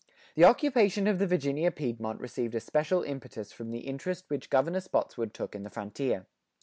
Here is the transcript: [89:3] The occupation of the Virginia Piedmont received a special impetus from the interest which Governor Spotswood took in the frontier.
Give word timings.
[89:3] 0.29 0.33
The 0.33 0.43
occupation 0.45 1.07
of 1.07 1.19
the 1.19 1.27
Virginia 1.27 1.69
Piedmont 1.69 2.19
received 2.21 2.55
a 2.55 2.59
special 2.59 3.03
impetus 3.03 3.51
from 3.51 3.69
the 3.69 3.81
interest 3.81 4.25
which 4.31 4.49
Governor 4.49 4.79
Spotswood 4.81 5.31
took 5.31 5.53
in 5.53 5.61
the 5.61 5.69
frontier. 5.69 6.25